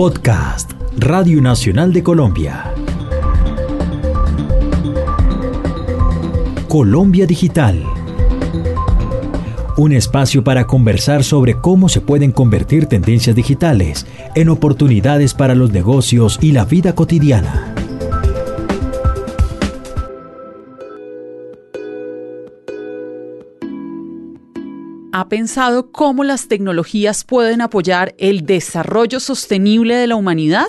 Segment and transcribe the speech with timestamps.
[0.00, 2.72] Podcast Radio Nacional de Colombia.
[6.68, 7.84] Colombia Digital.
[9.76, 15.70] Un espacio para conversar sobre cómo se pueden convertir tendencias digitales en oportunidades para los
[15.70, 17.69] negocios y la vida cotidiana.
[25.20, 30.68] ¿Ha pensado cómo las tecnologías pueden apoyar el desarrollo sostenible de la humanidad?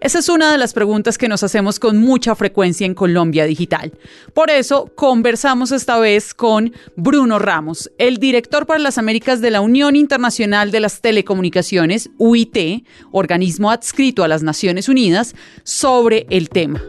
[0.00, 3.92] Esa es una de las preguntas que nos hacemos con mucha frecuencia en Colombia Digital.
[4.32, 9.60] Por eso conversamos esta vez con Bruno Ramos, el director para las Américas de la
[9.60, 16.80] Unión Internacional de las Telecomunicaciones, UIT, organismo adscrito a las Naciones Unidas, sobre el tema.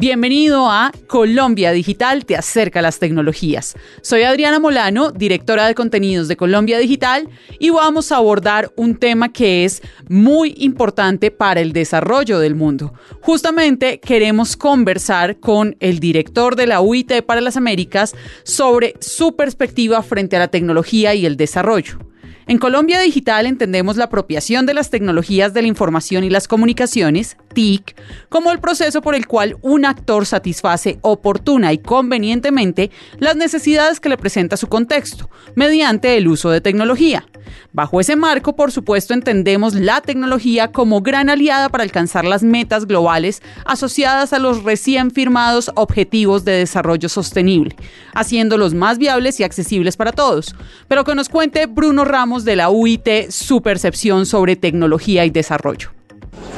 [0.00, 3.74] Bienvenido a Colombia Digital te acerca a las tecnologías.
[4.00, 9.32] Soy Adriana Molano, directora de contenidos de Colombia Digital y vamos a abordar un tema
[9.32, 12.94] que es muy importante para el desarrollo del mundo.
[13.22, 20.00] Justamente queremos conversar con el director de la UIT para las Américas sobre su perspectiva
[20.04, 22.07] frente a la tecnología y el desarrollo.
[22.48, 27.36] En Colombia Digital entendemos la apropiación de las tecnologías de la información y las comunicaciones,
[27.52, 27.94] TIC,
[28.30, 34.08] como el proceso por el cual un actor satisface oportuna y convenientemente las necesidades que
[34.08, 37.26] le presenta su contexto, mediante el uso de tecnología.
[37.72, 42.86] Bajo ese marco, por supuesto, entendemos la tecnología como gran aliada para alcanzar las metas
[42.86, 47.76] globales asociadas a los recién firmados Objetivos de Desarrollo Sostenible,
[48.14, 50.54] haciéndolos más viables y accesibles para todos.
[50.88, 55.90] Pero que nos cuente Bruno Ramos de la UIT su percepción sobre tecnología y desarrollo.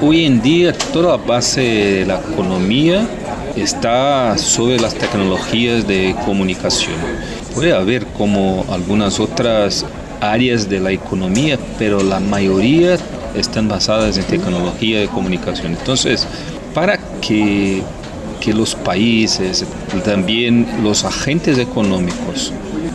[0.02, 3.06] Hoy en día toda la base de la economía
[3.56, 6.94] está sobre las tecnologías de comunicación.
[7.54, 9.84] Puede haber como algunas otras
[10.20, 12.96] áreas de la economía, pero la mayoría
[13.34, 15.72] están basadas en tecnología de comunicación.
[15.72, 16.26] Entonces,
[16.74, 17.82] para que,
[18.40, 19.64] que los países,
[20.04, 22.52] también los agentes económicos,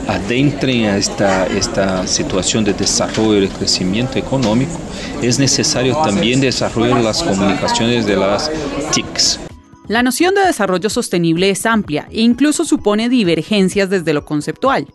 [0.08, 4.78] adentren a esta, esta situación de desarrollo y crecimiento económico,
[5.22, 8.52] es necesario también desarrollar las comunicaciones de las
[8.92, 9.40] TICs.
[9.88, 14.88] La noción de desarrollo sostenible es amplia e incluso supone divergencias desde lo conceptual.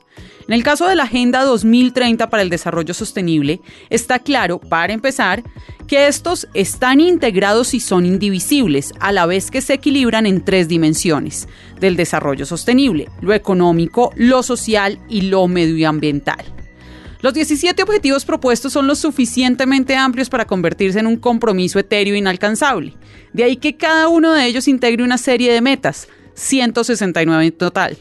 [0.49, 5.45] En el caso de la Agenda 2030 para el Desarrollo Sostenible, está claro, para empezar,
[5.87, 10.67] que estos están integrados y son indivisibles, a la vez que se equilibran en tres
[10.67, 11.47] dimensiones
[11.79, 16.60] del desarrollo sostenible, lo económico, lo social y lo medioambiental.
[17.23, 22.95] Los 17 objetivos propuestos son lo suficientemente amplios para convertirse en un compromiso etéreo inalcanzable.
[23.33, 27.99] De ahí que cada uno de ellos integre una serie de metas, 169 en total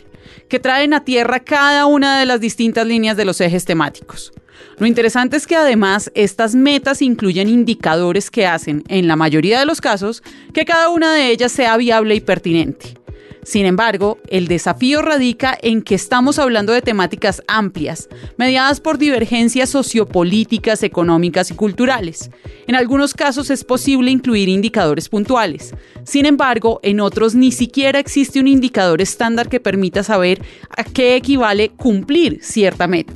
[0.50, 4.34] que traen a tierra cada una de las distintas líneas de los ejes temáticos.
[4.78, 9.66] Lo interesante es que además estas metas incluyen indicadores que hacen, en la mayoría de
[9.66, 12.99] los casos, que cada una de ellas sea viable y pertinente.
[13.44, 19.70] Sin embargo, el desafío radica en que estamos hablando de temáticas amplias, mediadas por divergencias
[19.70, 22.32] sociopolíticas, económicas y culturales.
[22.68, 25.74] En algunos casos es posible incluir indicadores puntuales.
[26.04, 30.42] Sin embargo, en otros ni siquiera existe un indicador estándar que permita saber
[30.76, 33.14] a qué equivale cumplir cierta meta.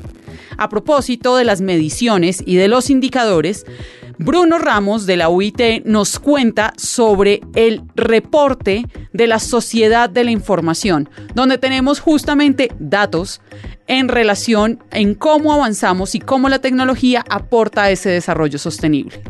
[0.57, 3.65] A propósito de las mediciones y de los indicadores,
[4.17, 10.31] Bruno Ramos de la UIT nos cuenta sobre el reporte de la Sociedad de la
[10.31, 13.41] Información, donde tenemos justamente datos
[13.87, 19.21] en relación en cómo avanzamos y cómo la tecnología aporta a ese desarrollo sostenible.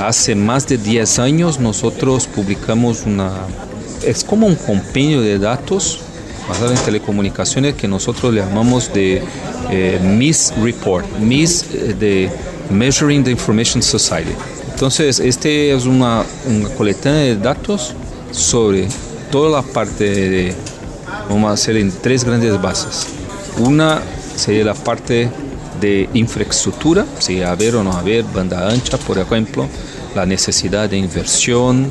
[0.00, 3.32] Hace más de 10 años nosotros publicamos una...
[4.04, 6.00] Es como un compendio de datos
[6.48, 9.22] basado en telecomunicaciones que nosotros le llamamos de
[9.70, 12.30] eh, MIS Report, MIS eh, de
[12.70, 14.34] Measuring the Information Society.
[14.72, 17.94] Entonces, este es una, una de datos
[18.32, 18.88] sobre
[19.30, 20.54] toda la parte de,
[21.28, 23.06] vamos a hacer en tres grandes bases.
[23.58, 24.02] Una
[24.36, 25.30] sería la parte
[25.80, 29.68] de infraestructura, si haber o no haber banda ancha, por ejemplo,
[30.14, 31.90] la necesidad de inversión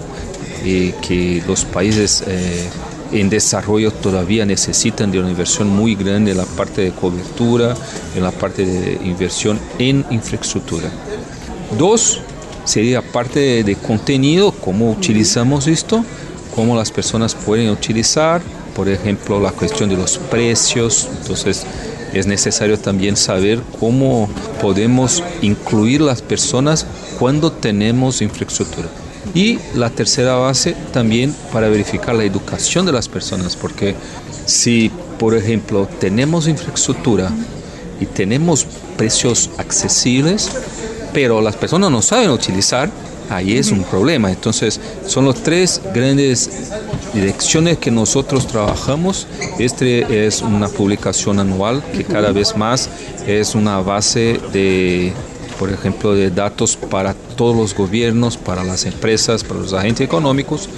[0.66, 2.70] eh, que los países eh,
[3.14, 7.76] en desarrollo todavía necesitan de una inversión muy grande en la parte de cobertura,
[8.16, 10.90] en la parte de inversión en infraestructura.
[11.78, 12.22] Dos,
[12.66, 16.04] sería parte de, contenido, cómo utilizamos esto,
[16.56, 18.42] cómo las personas pueden utilizar,
[18.76, 21.66] por ejemplo, la cuestión de los precios, entonces
[22.14, 24.30] es necesario también saber cómo
[24.62, 26.86] podemos incluir las personas
[27.20, 28.90] cuando tenemos infraestructura.
[29.34, 33.96] Y la tercera base también para verificar la educación de las personas, porque
[34.46, 37.32] si, por ejemplo, tenemos infraestructura
[38.00, 38.66] y tenemos
[38.98, 40.50] precios accesibles,
[41.14, 42.90] pero las personas no saben utilizar,
[43.30, 44.30] ahí es un problema.
[44.30, 46.50] Entonces, son las tres grandes
[47.14, 49.28] direcciones que nosotros trabajamos.
[49.60, 52.90] Este es una publicación anual que cada vez más
[53.28, 55.14] es una base de
[55.54, 60.70] por ejemplo, de datos para todos los gobiernos, para las empresas, para los agentes económicos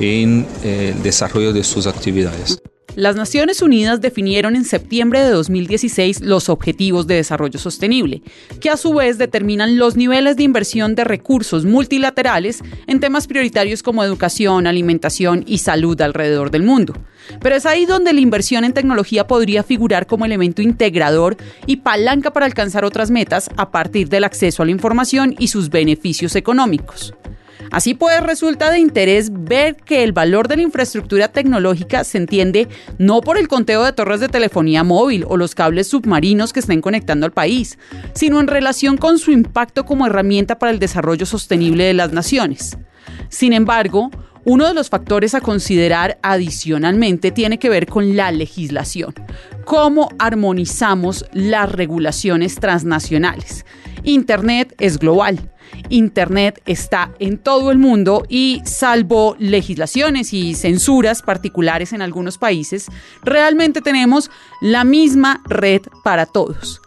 [0.00, 2.60] en eh, el desarrollo de sus actividades.
[2.96, 8.22] Las Naciones Unidas definieron en septiembre de 2016 los Objetivos de Desarrollo Sostenible,
[8.60, 13.82] que a su vez determinan los niveles de inversión de recursos multilaterales en temas prioritarios
[13.82, 16.94] como educación, alimentación y salud alrededor del mundo.
[17.40, 21.36] Pero es ahí donde la inversión en tecnología podría figurar como elemento integrador
[21.66, 25.68] y palanca para alcanzar otras metas a partir del acceso a la información y sus
[25.68, 27.12] beneficios económicos.
[27.70, 32.68] Así pues, resulta de interés ver que el valor de la infraestructura tecnológica se entiende
[32.98, 36.80] no por el conteo de torres de telefonía móvil o los cables submarinos que estén
[36.80, 37.78] conectando al país,
[38.14, 42.76] sino en relación con su impacto como herramienta para el desarrollo sostenible de las naciones.
[43.28, 44.10] Sin embargo,
[44.44, 49.14] uno de los factores a considerar adicionalmente tiene que ver con la legislación.
[49.64, 53.64] ¿Cómo armonizamos las regulaciones transnacionales?
[54.02, 55.50] Internet es global.
[55.88, 62.88] Internet está en todo el mundo y salvo legislaciones y censuras particulares en algunos países,
[63.22, 64.30] realmente tenemos
[64.60, 66.80] la misma red para todos.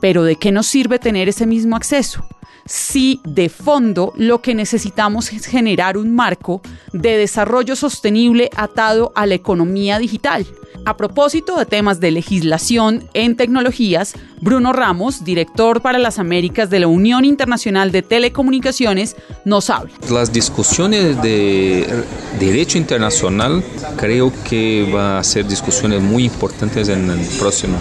[0.00, 2.26] Pero ¿de qué nos sirve tener ese mismo acceso?
[2.66, 6.60] Si de fondo lo que necesitamos es generar un marco
[6.92, 10.46] de desarrollo sostenible atado a la economía digital.
[10.84, 16.78] A propósito de temas de legislación en tecnologías, Bruno Ramos, director para las Américas de
[16.78, 19.92] la Unión Internacional de Telecomunicaciones, nos habla.
[20.10, 22.04] Las discusiones de
[22.38, 23.64] derecho internacional
[23.96, 27.78] creo que va a ser discusiones muy importantes en el próximo,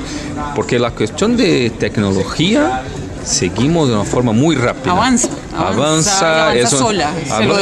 [0.55, 2.83] porque la cuestión de tecnología
[3.25, 4.91] seguimos de una forma muy rápida.
[4.91, 7.13] Avanza, avanza, avanza, sola.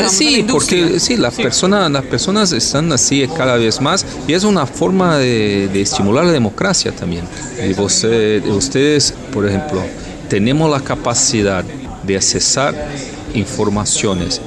[0.09, 4.65] sí, porque sí, las personas, las personas están así cada vez más y es una
[4.65, 7.25] forma de, estimular la democracia también.
[7.61, 9.81] Y ustedes, por ejemplo,
[10.29, 11.63] tenemos la capacidad
[12.03, 12.73] de accesar
[13.33, 14.41] informaciones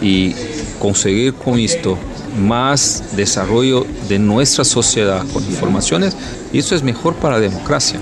[0.00, 0.34] y
[0.78, 1.98] conseguir con esto
[2.38, 6.16] más desarrollo de nuestra sociedad con informaciones,
[6.52, 8.00] y eso es mejor para la democracia.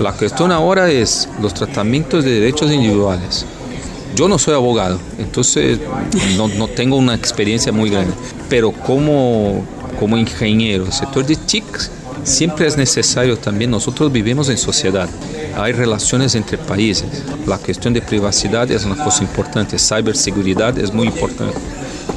[0.00, 3.46] La cuestión ahora es los tratamientos de derechos individuales.
[4.16, 5.78] Yo no soy abogado, entonces
[6.36, 8.12] no, no tengo una experiencia muy grande,
[8.48, 9.64] pero como,
[9.98, 11.64] como ingeniero, el sector de TIC
[12.24, 15.08] siempre es necesario también, nosotros vivimos en sociedad,
[15.56, 17.06] hay relaciones entre países,
[17.46, 21.58] la cuestión de privacidad es una cosa importante, ciberseguridad es muy importante,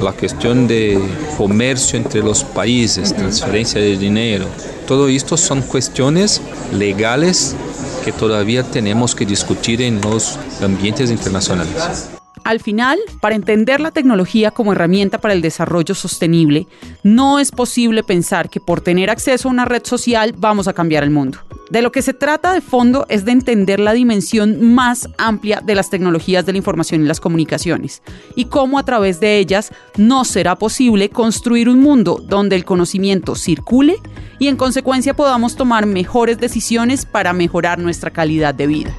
[0.00, 1.00] la cuestión de
[1.36, 4.46] comercio entre los países, transferencia de dinero,
[4.86, 6.40] todo esto son cuestiones
[6.72, 7.56] legales
[8.04, 12.17] que todavía tenemos que discutir en los ambientes internacionales.
[12.48, 16.66] Al final, para entender la tecnología como herramienta para el desarrollo sostenible,
[17.02, 21.04] no es posible pensar que por tener acceso a una red social vamos a cambiar
[21.04, 21.40] el mundo.
[21.70, 25.74] De lo que se trata de fondo es de entender la dimensión más amplia de
[25.74, 28.00] las tecnologías de la información y las comunicaciones
[28.34, 33.34] y cómo a través de ellas no será posible construir un mundo donde el conocimiento
[33.34, 33.96] circule
[34.38, 38.96] y en consecuencia podamos tomar mejores decisiones para mejorar nuestra calidad de vida.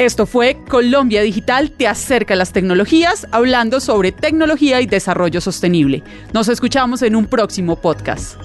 [0.00, 6.02] Esto fue Colombia Digital te acerca a las tecnologías, hablando sobre tecnología y desarrollo sostenible.
[6.32, 8.40] Nos escuchamos en un próximo podcast.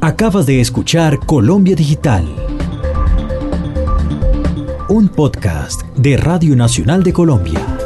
[0.00, 2.26] Acabas de escuchar Colombia Digital,
[4.88, 7.77] un podcast de Radio Nacional de Colombia.